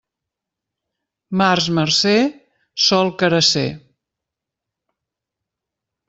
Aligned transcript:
Març 1.41 1.67
marcer, 1.79 2.15
sol 2.87 3.11
carasser. 3.23 3.65